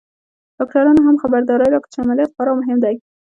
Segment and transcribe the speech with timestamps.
[0.57, 2.95] ډاکترانو هم خبرداری راکړ چې عمليات خورا مهم دی.